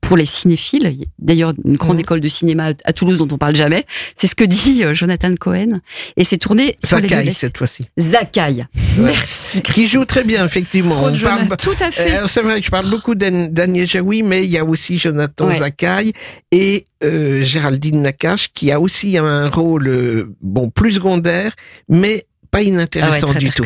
pour 0.00 0.16
les 0.16 0.24
cinéphiles. 0.24 1.06
D'ailleurs, 1.18 1.52
une 1.64 1.76
grande 1.76 1.96
Mm. 1.98 2.00
école 2.00 2.20
de 2.20 2.28
cinéma 2.28 2.72
à 2.84 2.92
Toulouse 2.92 3.18
dont 3.18 3.28
on 3.30 3.38
parle 3.38 3.56
jamais. 3.56 3.84
C'est 4.16 4.26
ce 4.26 4.34
que 4.34 4.44
dit 4.44 4.84
euh, 4.84 4.94
Jonathan 4.94 5.32
Cohen 5.38 5.80
et 6.16 6.24
c'est 6.24 6.38
tourné 6.38 6.76
sur 6.82 6.98
les 6.98 7.32
cette 7.32 7.58
fois-ci. 7.58 7.86
Zakai. 7.98 8.64
Merci. 8.98 9.60
Qui 9.62 9.86
joue 9.86 10.04
très 10.04 10.24
bien, 10.24 10.44
effectivement. 10.46 10.90
Trop 10.90 11.10
de 11.10 11.16
On 11.16 11.20
parle-. 11.20 11.56
Tout 11.58 11.76
à 11.80 11.90
fait. 11.90 12.22
Euh, 12.22 12.26
c'est 12.26 12.40
vrai 12.42 12.58
que 12.60 12.66
je 12.66 12.70
parle 12.70 12.88
beaucoup 12.88 13.14
d'Agnès 13.14 13.88
Jaoui, 13.88 14.22
mais 14.22 14.44
il 14.44 14.50
y 14.50 14.58
a 14.58 14.64
aussi 14.64 14.98
Jonathan 14.98 15.48
Ouais. 15.48 15.56
Zakai 15.58 16.12
et 16.52 16.86
euh, 17.02 17.42
Géraldine 17.42 18.02
Nakache 18.02 18.52
qui 18.52 18.70
a 18.70 18.80
aussi 18.80 19.18
un 19.18 19.48
rôle 19.48 19.88
euh, 19.88 20.34
bon 20.40 20.70
plus 20.70 20.92
secondaire, 20.92 21.54
mais 21.88 22.26
pas 22.50 22.58
Ah 22.58 22.62
ouais, 22.62 22.68
inintéressant 22.68 23.28
très 23.28 23.38
du 23.38 23.50
tout. 23.50 23.64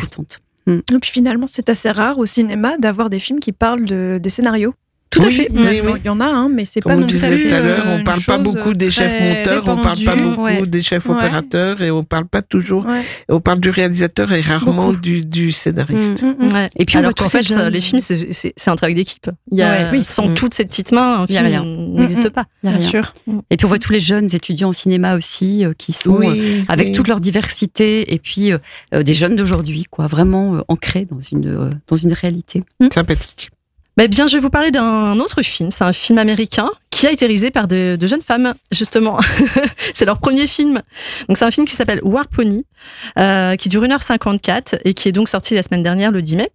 Et 0.67 0.99
puis 0.99 1.11
finalement, 1.11 1.47
c'est 1.47 1.69
assez 1.69 1.89
rare 1.89 2.17
au 2.17 2.25
cinéma 2.25 2.77
d'avoir 2.77 3.09
des 3.09 3.19
films 3.19 3.39
qui 3.39 3.53
parlent 3.53 3.85
de, 3.85 4.19
de 4.21 4.29
scénarios. 4.29 4.73
Tout 5.09 5.21
à 5.21 5.27
Oui, 5.27 5.33
fait. 5.33 5.47
Il 5.53 5.59
y, 5.59 5.63
en 5.63 5.65
a- 5.65 5.69
oui, 5.69 5.81
oui. 5.85 5.91
il 6.03 6.05
y 6.05 6.09
en 6.09 6.19
a, 6.19 6.25
hein, 6.25 6.49
mais 6.53 6.65
c'est 6.65 6.81
pas 6.81 6.93
on 6.93 6.99
non 6.99 7.07
plus 7.07 7.17
tout 7.17 7.25
à 7.25 7.59
l'heure, 7.61 7.87
euh, 7.87 7.97
on 7.99 8.03
parle 8.03 8.21
pas 8.23 8.37
beaucoup 8.37 8.73
des 8.73 8.91
chefs 8.91 9.13
monteurs, 9.19 9.63
on 9.67 9.77
parle 9.77 9.99
pas 10.03 10.15
beaucoup 10.17 10.41
Ouais. 10.43 10.67
des 10.67 10.81
chefs 10.81 11.05
Ouais. 11.07 11.15
opérateurs 11.15 11.81
et 11.81 11.91
on 11.91 12.03
parle 12.03 12.25
pas 12.27 12.41
toujours, 12.41 12.85
Ouais. 12.85 13.01
on 13.29 13.39
parle 13.39 13.59
du 13.61 13.69
réalisateur 13.69 14.31
et 14.33 14.41
rarement 14.41 14.91
du, 14.91 15.21
du 15.25 15.51
scénariste. 15.53 16.23
Mm, 16.23 16.35
mm. 16.47 16.53
Ouais. 16.53 16.69
Et 16.77 16.83
puis 16.85 16.97
on 16.97 16.99
Alors 16.99 17.13
qu'en 17.13 17.25
ces 17.25 17.37
fait, 17.37 17.43
jeunes- 17.53 17.71
les 17.71 17.79
films, 17.81 18.01
c'est- 18.01 18.33
c'est 18.33 18.53
c'est 18.57 18.69
un 18.69 18.75
travail 18.75 18.95
d'équipe. 18.95 19.29
Il 19.51 19.57
y 19.59 19.61
a. 19.61 20.03
Sans 20.03 20.27
Mm. 20.27 20.33
toutes 20.33 20.53
ces 20.53 20.65
petites 20.65 20.91
mains, 20.91 21.21
un 21.21 21.25
Il 21.29 21.35
y 21.35 21.37
a 21.37 21.39
film 21.41 21.51
rien. 21.51 21.63
n'existe 22.01 22.29
pas. 22.29 22.45
Il 22.63 22.69
y 22.69 22.73
a 22.73 22.77
Bien 22.77 22.87
sûr. 22.87 23.13
Et 23.49 23.55
puis 23.57 23.65
on 23.65 23.69
voit 23.69 23.79
tous 23.79 23.93
les 23.93 23.99
jeunes 24.01 24.27
étudiants 24.33 24.69
au 24.69 24.73
cinéma 24.73 25.15
aussi 25.15 25.63
euh, 25.65 25.73
qui 25.77 25.93
sont 25.93 26.19
euh, 26.21 26.61
avec 26.67 26.87
oui. 26.87 26.93
toute 26.93 27.07
leur 27.07 27.19
diversité 27.21 28.13
et 28.13 28.19
puis 28.19 28.51
euh, 28.51 28.57
euh, 28.93 29.03
des 29.03 29.13
jeunes 29.13 29.35
d'aujourd'hui 29.37 29.85
quoi, 29.89 30.07
vraiment 30.07 30.55
euh, 30.55 30.61
ancrés 30.67 31.05
dans 31.09 31.19
une 31.19 31.47
euh, 31.47 31.69
dans 31.87 31.95
une 31.95 32.11
réalité. 32.13 32.63
sympathique. 32.93 33.49
Mais 33.97 34.07
bien, 34.07 34.27
je 34.27 34.33
vais 34.33 34.39
vous 34.39 34.49
parler 34.49 34.71
d'un 34.71 35.19
autre 35.19 35.41
film. 35.41 35.71
C'est 35.71 35.83
un 35.83 35.91
film 35.91 36.19
américain 36.19 36.69
qui 36.91 37.07
a 37.07 37.11
été 37.11 37.25
réalisé 37.25 37.49
par 37.51 37.67
de, 37.67 37.95
de 37.99 38.07
jeunes 38.07 38.21
femmes, 38.21 38.53
justement. 38.71 39.17
c'est 39.93 40.05
leur 40.05 40.19
premier 40.19 40.45
film. 40.47 40.81
Donc, 41.27 41.37
c'est 41.37 41.45
un 41.45 41.51
film 41.51 41.65
qui 41.65 41.73
s'appelle 41.75 41.99
War 42.03 42.27
Pony, 42.27 42.65
euh, 43.17 43.55
qui 43.55 43.69
dure 43.69 43.83
1h54 43.83 44.79
et 44.85 44.93
qui 44.93 45.09
est 45.09 45.11
donc 45.11 45.29
sorti 45.29 45.55
la 45.55 45.63
semaine 45.63 45.83
dernière, 45.83 46.11
le 46.11 46.21
10 46.21 46.35
mai. 46.35 46.51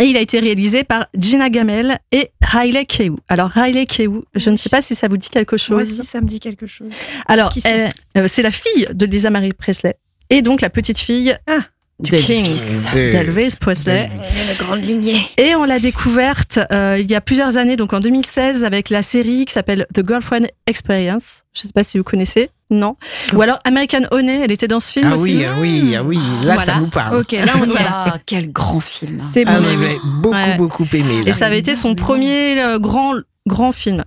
Et 0.00 0.04
il 0.04 0.16
a 0.16 0.20
été 0.20 0.40
réalisé 0.40 0.82
par 0.82 1.06
Gina 1.16 1.50
Gamel 1.50 1.98
et 2.10 2.30
Riley 2.42 2.84
Keough. 2.84 3.18
Alors, 3.28 3.50
Riley 3.50 3.86
Keough, 3.86 4.24
je 4.34 4.50
ne 4.50 4.56
sais 4.56 4.68
pas 4.68 4.82
si 4.82 4.94
ça 4.94 5.06
vous 5.06 5.16
dit 5.16 5.28
quelque 5.30 5.56
chose. 5.56 5.76
Moi, 5.76 5.84
si 5.84 6.02
ça 6.02 6.20
me 6.20 6.26
dit 6.26 6.40
quelque 6.40 6.66
chose. 6.66 6.90
Alors, 7.26 7.52
euh, 7.66 8.26
c'est 8.26 8.42
la 8.42 8.50
fille 8.50 8.88
de 8.92 9.06
Lisa 9.06 9.30
Marie 9.30 9.52
Presley. 9.52 9.94
Et 10.30 10.42
donc, 10.42 10.60
la 10.62 10.70
petite 10.70 10.98
fille 10.98 11.36
Ah. 11.46 11.60
Du 12.00 12.10
D'Elvis. 12.10 13.56
Presley. 13.60 14.10
la 14.48 14.54
grande 14.64 14.84
lignée. 14.84 15.20
Et 15.38 15.54
on 15.54 15.64
l'a 15.64 15.78
découverte 15.78 16.58
euh, 16.72 16.98
il 17.00 17.10
y 17.10 17.14
a 17.14 17.20
plusieurs 17.20 17.56
années, 17.56 17.76
donc 17.76 17.92
en 17.92 18.00
2016, 18.00 18.64
avec 18.64 18.90
la 18.90 19.02
série 19.02 19.44
qui 19.46 19.52
s'appelle 19.52 19.86
The 19.94 20.06
Girlfriend 20.06 20.46
Experience. 20.66 21.42
Je 21.54 21.62
ne 21.62 21.66
sais 21.68 21.72
pas 21.72 21.84
si 21.84 21.98
vous 21.98 22.04
connaissez. 22.04 22.50
Non? 22.70 22.96
Ou 23.34 23.42
alors 23.42 23.58
American 23.64 24.00
Honey, 24.10 24.40
elle 24.42 24.50
était 24.50 24.66
dans 24.66 24.80
ce 24.80 24.92
film 24.92 25.08
Ah 25.12 25.14
aussi. 25.14 25.36
oui, 25.36 25.46
ah 25.48 25.54
oui, 25.60 25.94
ah 25.96 26.02
oui, 26.02 26.18
là 26.44 26.54
Voilà. 26.54 26.64
ça 26.74 26.80
nous 26.80 26.88
parle. 26.88 27.16
Ok, 27.20 27.32
là 27.32 27.52
on. 27.60 27.68
Ah, 27.78 28.16
quel 28.26 28.50
grand 28.52 28.80
film. 28.80 29.18
C'est 29.18 29.44
Ah, 29.46 29.60
bon. 29.60 29.66
j'avais 29.68 29.96
beaucoup, 30.16 30.34
Ouais. 30.34 30.56
beaucoup 30.56 30.86
aimé. 30.92 31.20
Et 31.26 31.32
ça 31.32 31.46
avait 31.46 31.58
été 31.58 31.76
son 31.76 31.94
premier 31.94 32.60
euh, 32.60 32.78
grand, 32.78 33.12
grand 33.46 33.70
film. 33.72 34.02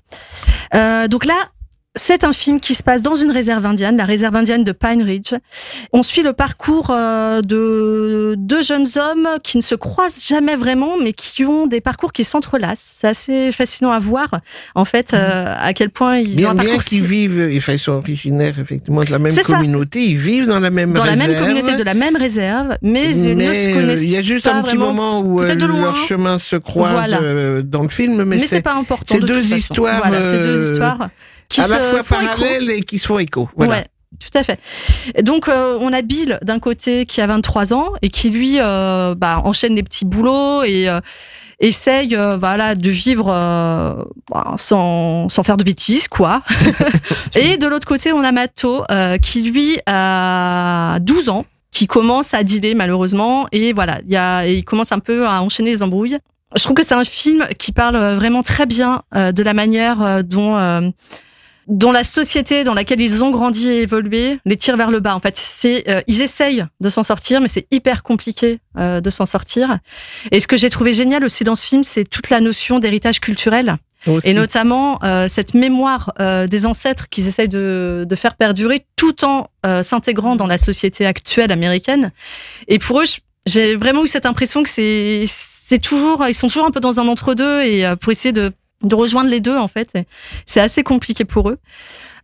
Euh, 0.76 1.08
donc 1.08 1.26
là, 1.26 1.36
C'est 1.98 2.24
un 2.24 2.32
film 2.32 2.60
qui 2.60 2.76
se 2.76 2.84
passe 2.84 3.02
dans 3.02 3.16
une 3.16 3.32
réserve 3.32 3.66
indienne, 3.66 3.98
la 3.98 4.06
réserve 4.06 4.36
indienne 4.36 4.64
de 4.64 4.72
Pine 4.72 5.02
Ridge. 5.02 5.34
On 5.94 6.04
suit 6.04 6.22
le 6.22 6.32
parcours 6.34 6.88
euh, 6.92 7.42
de 7.42 8.36
deux 8.38 8.62
jeunes 8.62 8.86
hommes 8.98 9.28
qui 9.44 9.58
ne 9.58 9.64
se 9.64 9.76
croisent 9.76 10.26
jamais 10.28 10.56
vraiment, 10.56 10.92
mais 11.02 11.12
qui 11.14 11.44
ont 11.44 11.66
des 11.68 11.82
parcours 11.82 12.14
qui 12.14 12.24
s'entrelacent. 12.24 12.84
C'est 13.00 13.08
assez 13.08 13.52
fascinant 13.52 13.92
à 13.92 14.00
voir, 14.00 14.30
en 14.76 14.86
fait, 14.86 15.14
euh, 15.14 15.56
à 15.58 15.74
quel 15.74 15.90
point 15.90 16.18
ils 16.20 16.36
Bien, 16.38 16.50
ont 16.50 16.52
un 16.52 16.54
bien 16.54 16.64
parcours 16.66 16.84
qu'ils 16.84 17.02
si- 17.02 17.08
vivent, 17.08 17.52
enfin, 17.58 17.74
ils 17.74 17.80
sont 17.80 17.94
originaires 17.94 18.60
effectivement 18.60 19.04
de 19.04 19.12
la 19.12 19.20
même 19.20 19.32
C'est 19.32 19.44
ça. 19.44 19.56
communauté, 19.56 20.04
ils 20.04 20.18
vivent 20.18 20.48
dans 20.48 20.60
la 20.60 20.70
même 20.70 20.94
dans 20.94 21.04
la 21.04 21.16
même 21.16 21.28
réserve, 21.28 21.48
communauté 21.48 21.76
de 21.76 21.84
la 21.84 21.94
même 21.96 22.16
réserve, 22.16 22.78
mais, 22.84 23.16
ils 23.16 23.36
ne 23.36 23.42
se 23.54 23.70
euh, 23.70 23.74
connaissent 23.74 24.04
il 24.04 24.12
y 24.12 24.18
a 24.18 24.22
juste 24.22 24.46
pas 24.46 24.54
un 24.54 24.62
petit 24.62 24.76
vraiment. 24.78 24.94
moment 24.94 25.22
où 25.22 25.42
euh, 25.42 25.56
leurs 25.56 25.96
chemins 25.96 26.38
se 26.38 26.56
croisent 26.58 26.92
Voilà. 26.92 27.22
euh, 27.22 27.62
dans 27.64 27.82
le 27.82 27.90
film, 27.90 28.18
mais, 28.24 28.38
Mais, 28.38 28.48
c'est 28.48 28.62
pas 28.62 28.76
important. 28.76 29.06
c'est 29.08 29.20
de 29.20 29.26
deux 29.26 29.34
toute 29.36 29.44
façon. 29.44 29.56
histoires, 29.56 29.98
Voilà, 30.06 30.22
c'est 30.22 30.42
deux 30.42 30.60
euh, 30.60 30.72
histoires 30.72 31.10
qui 31.50 31.62
à 31.62 31.68
la 31.68 31.82
se 31.82 31.90
fois 31.90 32.04
font 32.04 32.22
écho. 32.22 32.42
parallèles 32.42 32.70
et 32.72 32.82
qui 32.82 33.00
se 33.00 33.08
font 33.08 33.20
écho. 33.20 33.50
Voilà. 33.56 33.74
Ouais, 33.76 33.86
tout 34.20 34.38
à 34.38 34.44
fait. 34.44 34.60
Et 35.16 35.24
donc 35.24 35.48
euh, 35.48 35.78
on 35.82 35.94
a 35.94 36.02
Bill 36.02 36.40
d'un 36.42 36.60
côté 36.60 37.06
qui 37.06 37.22
a 37.22 37.28
23 37.28 37.74
ans 37.74 37.94
et 38.02 38.10
qui 38.10 38.30
lui 38.30 38.58
euh, 38.60 39.16
bah, 39.16 39.42
enchaîne 39.46 39.76
les 39.76 39.84
petits 39.84 40.06
boulots 40.06 40.64
et 40.64 40.90
euh, 40.90 41.00
essaye 41.60 42.16
euh, 42.16 42.38
voilà 42.38 42.76
de 42.76 42.90
vivre 42.90 43.32
euh, 43.34 43.94
bah, 44.32 44.54
sans, 44.58 45.28
sans 45.30 45.44
faire 45.44 45.58
de 45.58 45.64
bêtises 45.64 46.08
quoi. 46.08 46.44
et 47.36 47.58
de 47.58 47.68
l'autre 47.68 47.88
côté 47.88 48.12
on 48.14 48.24
a 48.24 48.32
Matto 48.32 48.84
euh, 48.92 49.18
qui 49.18 49.42
lui 49.42 49.80
a 49.88 51.00
12 51.02 51.30
ans 51.30 51.46
qui 51.72 51.88
commence 51.88 52.34
à 52.34 52.44
dealer 52.44 52.76
malheureusement 52.76 53.48
et 53.52 53.74
voilà 53.74 54.00
il 54.06 54.12
y 54.12 54.18
a 54.18 54.46
il 54.48 54.64
commence 54.66 54.92
un 54.92 55.00
peu 55.00 55.26
à 55.28 55.42
enchaîner 55.42 55.72
les 55.72 55.82
embrouilles. 55.84 56.18
Je 56.56 56.64
trouve 56.64 56.76
que 56.76 56.84
c'est 56.84 56.96
un 56.96 57.04
film 57.04 57.46
qui 57.60 57.72
parle 57.74 57.98
vraiment 58.16 58.42
très 58.42 58.66
bien 58.66 59.02
euh, 59.16 59.32
de 59.34 59.44
la 59.44 59.54
manière 59.54 60.02
euh, 60.02 60.22
dont 60.22 60.56
dont 61.68 61.92
la 61.92 62.04
société 62.04 62.64
dans 62.64 62.74
laquelle 62.74 63.02
ils 63.02 63.24
ont 63.24 63.32
grandi 63.32 63.70
et 63.70 63.82
évolué 63.82 64.40
les 64.46 64.56
tire 64.56 64.78
vers 64.78 64.90
le 64.90 65.00
bas. 65.00 65.16
En 65.16 65.20
fait, 65.20 65.38
c'est 65.38 65.90
euh, 65.90 66.02
ils 66.08 66.22
essayent 66.22 66.66
de 66.80 66.90
s'en 66.90 67.04
sortir, 67.04 67.42
mais 67.42 67.48
c'est 67.48 67.68
hyper 67.72 68.04
compliqué 68.04 68.60
euh, 68.78 69.02
de 69.02 69.10
s'en 69.10 69.26
sortir. 69.26 69.80
Et 70.32 70.40
ce 70.40 70.48
que 70.48 70.58
j'ai 70.58 70.70
trouvé 70.70 70.94
génial 70.94 71.26
aussi 71.26 71.44
dans 71.44 71.56
ce 71.56 71.66
film, 71.68 71.84
c'est 71.84 72.06
toute 72.06 72.30
la 72.30 72.40
notion 72.40 72.80
d'héritage 72.80 73.20
culturel 73.20 73.78
Aussi. 74.06 74.30
et 74.30 74.34
notamment 74.34 75.04
euh, 75.04 75.28
cette 75.28 75.54
mémoire 75.54 76.14
euh, 76.20 76.48
des 76.48 76.66
ancêtres 76.66 77.10
qu'ils 77.10 77.28
essayent 77.28 77.50
de, 77.50 78.06
de 78.08 78.16
faire 78.16 78.36
perdurer 78.36 78.86
tout 78.96 79.26
en 79.26 79.50
euh, 79.66 79.84
s'intégrant 79.84 80.36
dans 80.36 80.48
la 80.48 80.58
société 80.58 81.06
actuelle 81.06 81.52
américaine. 81.52 82.12
Et 82.68 82.80
pour 82.80 83.02
eux, 83.02 83.06
j'ai 83.46 83.76
vraiment 83.76 84.04
eu 84.04 84.08
cette 84.08 84.26
impression 84.26 84.64
que 84.64 84.70
c'est 84.70 85.80
toujours 85.82 86.26
ils 86.28 86.34
sont 86.34 86.48
toujours 86.48 86.66
un 86.66 86.72
peu 86.72 86.80
dans 86.80 87.00
un 87.00 87.08
entre 87.08 87.34
deux 87.34 87.62
et 87.62 87.86
euh, 87.86 87.96
pour 87.96 88.12
essayer 88.12 88.32
de 88.32 88.52
de 88.84 88.96
rejoindre 88.96 89.30
les 89.30 89.40
deux 89.40 89.58
en 89.58 89.68
fait. 89.68 89.92
C'est 90.46 90.60
assez 90.62 90.84
compliqué 90.84 91.26
pour 91.26 91.50
eux. 91.50 91.58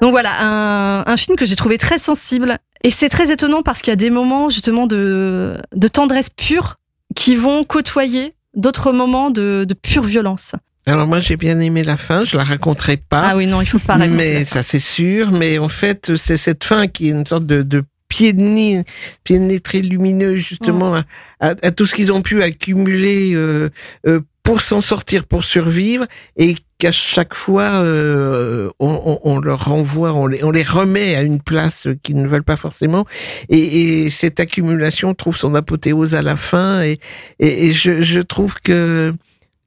Donc 0.02 0.12
voilà, 0.12 0.32
un, 0.42 1.04
un 1.08 1.18
film 1.18 1.38
que 1.38 1.46
j'ai 1.46 1.56
trouvé 1.56 1.78
très 1.78 1.98
sensible 1.98 2.58
et 2.84 2.92
c'est 2.92 3.10
très 3.10 3.32
étonnant 3.32 3.64
parce 3.64 3.82
qu'il 3.82 3.92
y 3.92 3.94
a 3.94 3.98
des 3.98 4.10
moments 4.10 4.50
justement 4.50 4.86
de 4.88 5.58
de 5.74 5.88
tendresse 5.88 6.30
pure 6.30 6.76
qui 7.16 7.36
vont 7.36 7.64
côtoyer 7.64 8.34
d'autres 8.56 8.92
moments 8.92 9.30
de, 9.30 9.66
de 9.68 9.74
pure 9.74 10.04
violence. 10.04 10.54
Alors 10.86 11.08
moi 11.08 11.20
j'ai 11.22 11.38
bien 11.38 11.60
aimé 11.62 11.84
la 11.84 11.96
fin, 11.96 12.26
je 12.26 12.36
la 12.36 12.44
raconterai 12.44 12.98
pas. 12.98 13.22
Ah 13.30 13.38
oui, 13.38 13.48
non, 13.48 13.62
il 13.62 13.66
faut 13.68 13.80
pas 13.80 13.94
raconter 13.94 14.12
mais 14.16 14.44
ça 14.46 14.64
c'est 14.64 14.82
sûr. 14.82 15.32
Mais 15.32 15.58
en 15.58 15.70
fait, 15.70 16.16
c'est 16.18 16.36
cette 16.38 16.64
fin 16.66 16.88
qui 16.88 17.08
est 17.08 17.12
une 17.12 17.26
sorte 17.26 17.46
de, 17.46 17.62
de 17.64 17.84
pied 18.10 18.34
de 18.34 18.42
nez, 18.42 18.84
pied 19.24 19.40
de 19.40 19.44
nez 19.46 19.60
très 19.62 19.80
lumineux 19.80 20.36
justement 20.36 20.94
à, 20.96 21.04
à- 21.40 21.56
à 21.64 21.72
tout 21.72 21.86
ce 21.86 21.96
qu'ils 21.96 22.12
ont 22.12 22.22
pu 22.22 22.44
accumuler 22.44 23.32
euh, 23.34 23.70
euh, 24.08 24.20
pour 24.44 24.62
s'en 24.62 24.82
sortir, 24.82 25.26
pour 25.26 25.44
survivre, 25.46 26.06
et 26.38 26.56
qu'à 26.78 26.92
chaque 26.92 27.34
fois 27.34 27.64
euh, 27.82 28.70
on, 28.80 29.02
on- 29.06 29.20
on 29.36 29.40
leur 29.40 29.66
renvoie, 29.66 30.14
on 30.14 30.28
les, 30.28 30.44
on 30.44 30.52
les 30.52 30.64
remet 30.64 31.16
à 31.16 31.22
une 31.22 31.40
place 31.42 31.88
qu'ils 32.04 32.18
ne 32.22 32.28
veulent 32.28 32.44
pas 32.44 32.58
forcément, 32.58 33.06
et, 33.50 34.04
et 34.04 34.10
cette 34.10 34.40
accumulation 34.42 35.14
trouve 35.14 35.38
son 35.38 35.56
apothéose 35.56 36.14
à 36.14 36.22
la 36.22 36.36
fin, 36.36 36.82
et, 36.82 37.00
et, 37.40 37.68
et 37.68 37.74
je, 37.74 38.02
je 38.02 38.20
trouve 38.20 38.56
que 38.62 39.14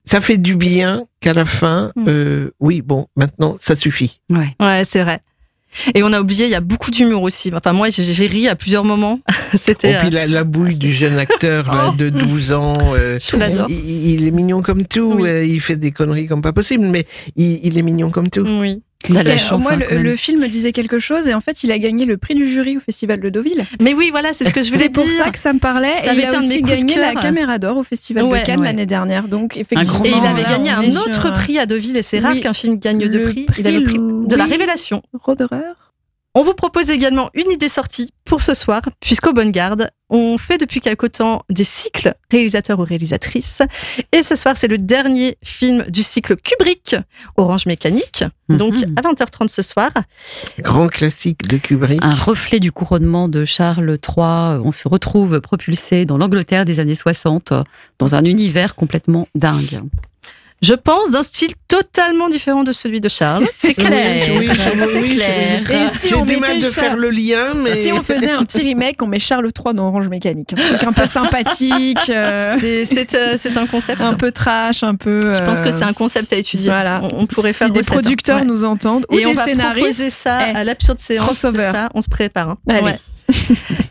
ça 0.04 0.20
fait 0.20 0.36
du 0.38 0.56
bien 0.56 1.06
qu'à 1.20 1.32
la 1.32 1.46
fin, 1.46 1.90
Mm. 1.96 2.04
euh, 2.08 2.50
oui, 2.60 2.82
bon, 2.82 3.08
maintenant, 3.16 3.56
ça 3.60 3.74
suffit. 3.76 4.20
Ouais. 4.30 4.54
Ouais, 4.60 4.82
c'est 4.84 5.02
vrai. 5.02 5.18
Et 5.94 6.02
on 6.02 6.12
a 6.12 6.20
oublié, 6.20 6.44
il 6.46 6.50
y 6.50 6.54
a 6.54 6.60
beaucoup 6.60 6.90
d'humour 6.90 7.22
aussi. 7.22 7.50
Enfin, 7.54 7.72
moi, 7.72 7.88
j'ai 7.90 8.26
ri 8.26 8.48
à 8.48 8.56
plusieurs 8.56 8.84
moments. 8.84 9.20
Et 9.52 9.56
C'était. 9.56 9.96
puis 9.98 10.10
la, 10.10 10.26
la 10.26 10.44
bouille 10.44 10.76
du 10.78 10.92
jeune 10.92 11.18
acteur 11.18 11.66
là, 11.72 11.90
Oh. 11.90 11.94
de 11.96 12.08
12 12.08 12.52
ans, 12.52 12.72
euh, 12.94 13.18
je 13.22 13.36
l'adore. 13.36 13.66
il, 13.68 14.10
il 14.20 14.26
est 14.26 14.30
mignon 14.30 14.62
comme 14.62 14.84
tout, 14.86 15.14
Oui. 15.18 15.28
euh, 15.28 15.44
il 15.44 15.60
fait 15.60 15.76
des 15.76 15.90
conneries 15.92 16.26
comme 16.26 16.42
pas 16.42 16.52
possible, 16.52 16.84
mais 16.86 17.04
il, 17.36 17.60
il 17.64 17.78
est 17.78 17.82
mignon 17.82 18.10
comme 18.10 18.28
tout. 18.28 18.46
Oui. 18.60 18.82
La 19.10 19.20
euh, 19.20 19.36
chance. 19.36 19.62
moi, 19.62 19.74
hein, 19.74 19.78
le, 20.02 20.16
film 20.16 20.48
disait 20.48 20.72
quelque 20.72 20.98
chose 20.98 21.28
et 21.28 21.34
en 21.34 21.40
fait, 21.40 21.62
il 21.62 21.70
a 21.70 21.78
gagné 21.78 22.06
le 22.06 22.16
prix 22.16 22.34
du 22.34 22.48
jury 22.48 22.76
au 22.76 22.80
Festival 22.80 23.20
de 23.20 23.28
Deauville. 23.28 23.64
Mais 23.80 23.94
oui, 23.94 24.08
voilà, 24.10 24.32
c'est 24.32 24.44
ce 24.44 24.52
que 24.52 24.62
je 24.62 24.68
voulais 24.72 24.84
C'est 24.84 24.88
pour 24.88 25.04
dire. 25.04 25.12
ça 25.24 25.30
que 25.30 25.38
ça 25.38 25.52
me 25.52 25.60
parlait. 25.60 25.94
Ça 25.94 26.06
et 26.06 26.08
avait 26.08 26.22
il 26.22 26.34
a 26.34 26.38
aussi 26.38 26.62
gagné 26.62 26.96
la 26.96 27.14
caméra 27.14 27.58
d'or 27.58 27.76
au 27.76 27.84
Festival 27.84 28.24
Ouais, 28.24 28.40
de 28.40 28.46
Cannes 28.46 28.60
ouais. 28.60 28.66
l'année 28.66 28.86
dernière. 28.86 29.28
Donc, 29.28 29.56
effectivement. 29.58 30.02
Et 30.04 30.08
il 30.08 30.26
avait 30.26 30.42
là, 30.42 30.48
gagné 30.48 30.70
un 30.70 30.90
sur, 30.90 31.02
autre 31.02 31.26
euh, 31.28 31.32
prix 31.32 31.58
à 31.60 31.66
Deauville, 31.66 31.96
et 31.96 32.02
c'est 32.02 32.18
rare 32.18 32.34
qu'un 32.40 32.54
film 32.54 32.78
gagne 32.78 33.06
deux 33.08 33.22
prix. 33.22 33.46
Il 33.58 33.66
avait 33.68 33.78
le 33.78 33.84
prix 33.84 33.98
de 34.26 34.36
la 34.36 34.44
révélation. 34.44 35.02
Roderer. 35.12 35.60
On 36.38 36.42
vous 36.42 36.52
propose 36.52 36.90
également 36.90 37.30
une 37.32 37.50
idée 37.50 37.70
sortie 37.70 38.12
pour 38.26 38.42
ce 38.42 38.52
soir, 38.52 38.82
puisqu'au 39.00 39.32
Bonne 39.32 39.52
Garde, 39.52 39.90
on 40.10 40.36
fait 40.36 40.58
depuis 40.58 40.80
quelque 40.82 41.06
temps 41.06 41.42
des 41.48 41.64
cycles 41.64 42.12
réalisateurs 42.30 42.78
ou 42.78 42.84
réalisatrices. 42.84 43.62
Et 44.12 44.22
ce 44.22 44.34
soir, 44.34 44.54
c'est 44.54 44.68
le 44.68 44.76
dernier 44.76 45.38
film 45.42 45.84
du 45.88 46.02
cycle 46.02 46.36
Kubrick, 46.36 46.94
Orange 47.38 47.64
Mécanique. 47.64 48.22
Donc, 48.50 48.74
Mhm. 48.74 48.94
à 48.96 49.00
20h30 49.00 49.48
ce 49.50 49.62
soir. 49.62 49.90
Grand 50.58 50.88
classique 50.88 51.48
de 51.48 51.56
Kubrick. 51.56 52.04
Un 52.04 52.10
reflet 52.10 52.60
du 52.60 52.70
couronnement 52.70 53.28
de 53.30 53.46
Charles 53.46 53.96
III. 54.06 54.60
On 54.62 54.72
se 54.72 54.88
retrouve 54.88 55.40
propulsé 55.40 56.04
dans 56.04 56.18
l'Angleterre 56.18 56.66
des 56.66 56.80
années 56.80 56.94
60, 56.96 57.54
dans 57.98 58.14
un 58.14 58.24
univers 58.26 58.74
complètement 58.74 59.26
dingue. 59.34 59.80
Je 60.62 60.72
pense 60.72 61.10
d'un 61.10 61.22
style 61.22 61.52
totalement 61.68 62.28
différent 62.30 62.64
de 62.64 62.72
celui 62.72 63.00
de 63.00 63.08
Charles. 63.08 63.46
C'est 63.58 63.74
clair. 63.74 64.24
Oui, 64.38 64.48
oui, 64.48 64.56
c'est 64.56 64.98
oui, 65.00 65.16
clair. 65.16 65.70
Et 65.70 65.88
si 65.88 66.08
J'ai 66.08 66.14
on 66.14 66.24
du 66.24 66.38
mal 66.38 66.56
de 66.56 66.62
Charles- 66.62 66.72
faire 66.72 66.96
le 66.96 67.10
lien, 67.10 67.54
mais 67.54 67.74
Si 67.74 67.92
on 67.92 68.02
faisait 68.02 68.30
un 68.30 68.42
petit 68.44 68.62
remake, 68.62 69.02
on 69.02 69.06
met 69.06 69.18
Charles 69.20 69.44
III 69.56 69.74
dans 69.74 69.88
Orange 69.88 70.08
Mécanique. 70.08 70.54
Un 70.54 70.56
truc 70.56 70.82
un 70.84 70.92
peu 70.92 71.06
sympathique, 71.06 72.08
euh, 72.08 72.56
C'est- 72.58 73.14
euh, 73.14 73.34
c'est 73.36 73.56
un 73.58 73.66
concept. 73.66 74.00
un 74.00 74.14
peu 74.14 74.32
trash, 74.32 74.82
un 74.82 74.94
peu. 74.94 75.20
Je 75.32 75.42
pense 75.44 75.60
que 75.60 75.68
euh, 75.68 75.72
c'est 75.72 75.84
un 75.84 75.92
concept 75.92 76.32
à 76.32 76.36
étudier. 76.36 76.70
Voilà. 76.70 77.00
On, 77.02 77.20
on 77.22 77.26
pourrait 77.26 77.52
si 77.52 77.58
faire 77.58 77.70
des 77.70 77.80
recette, 77.80 77.92
hein. 77.92 78.00
producteurs 78.00 78.38
Ouais. 78.40 78.46
nous 78.46 78.64
entendent 78.64 79.06
ou 79.10 79.14
Et 79.18 79.20
des 79.20 79.26
on 79.26 79.34
va 79.34 79.44
scénaristes. 79.44 79.76
proposer 79.78 80.10
ça 80.10 80.48
Eh, 80.48 80.56
à 80.56 80.64
l'absurde 80.64 80.98
séance. 81.00 81.26
crossover. 81.26 81.68
pas 81.70 81.90
On 81.94 82.00
se 82.00 82.08
prépare. 82.08 82.50
hein. 82.50 82.58
Allez. 82.68 82.80
Ouais. 82.82 82.98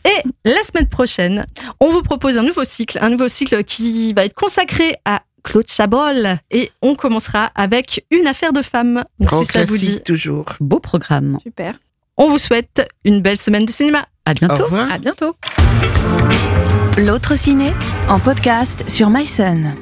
Et 0.05 0.24
la 0.50 0.63
semaine 0.63 0.88
prochaine, 0.89 1.45
on 1.79 1.89
vous 1.91 2.01
propose 2.01 2.38
un 2.39 2.43
nouveau 2.43 2.63
cycle, 2.63 2.98
un 3.01 3.10
nouveau 3.10 3.27
cycle 3.29 3.63
qui 3.65 4.13
va 4.13 4.25
être 4.25 4.34
consacré 4.34 4.95
à 5.05 5.22
Claude 5.46 5.70
Chabrol. 5.70 6.38
Et 6.52 6.72
on 6.82 6.96
commencera 6.96 7.52
avec 7.56 8.06
une 8.12 8.28
affaire 8.28 8.52
de 8.52 8.62
femme. 8.62 9.06
Donc, 9.20 9.30
grand 9.30 9.44
si 9.46 9.52
ça 9.52 9.64
vous 9.64 9.78
dit, 9.78 9.86
classique 9.86 10.04
toujours. 10.04 10.46
Beau 10.60 10.80
programme. 10.80 11.38
Super. 11.42 11.75
on 12.18 12.28
vous 12.30 12.38
souhaite 12.40 12.86
une 13.06 13.22
belle 13.22 13.40
semaine 13.40 13.66
de 13.66 13.72
cinéma. 13.72 14.06
À 14.25 14.32
Au 14.32 14.34
bientôt. 14.34 14.64
revoir. 14.64 14.92
À 14.92 14.98
bientôt. 14.98 15.36
L'autre 16.98 17.36
ciné 17.38 17.72
en 18.10 18.20
podcast 18.20 18.84
sur 18.90 19.10
MySun. 19.10 19.75